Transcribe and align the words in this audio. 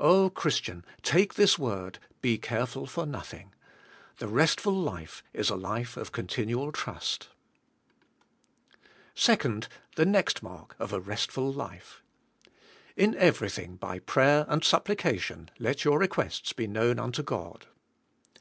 Oh 0.00 0.28
Christian, 0.28 0.84
take 1.04 1.34
this 1.34 1.56
word, 1.56 2.00
*' 2.10 2.20
Be 2.20 2.36
careful 2.36 2.84
for 2.84 3.06
nothing." 3.06 3.52
The 4.16 4.26
restful 4.26 4.72
life 4.74 5.22
is 5.32 5.50
a 5.50 5.54
life 5.54 5.96
of 5.96 6.10
continual 6.10 6.72
trust. 6.72 7.28
3. 9.14 9.36
The 9.94 10.04
next 10.04 10.42
mark 10.42 10.74
of 10.80 10.92
a 10.92 10.98
restful 10.98 11.52
life. 11.52 12.02
*'In 12.96 13.14
every 13.14 13.48
236 13.48 13.54
THE 13.54 13.54
SPIRITUAI, 13.54 13.54
LIFE. 13.54 13.54
thing' 13.54 13.76
by 13.76 13.98
prayer 14.00 14.46
and 14.48 14.64
supplication 14.64 15.48
let 15.60 15.84
your 15.84 16.00
requests 16.00 16.52
be 16.52 16.66
known 16.66 16.98
unto 16.98 17.22
God." 17.22 17.66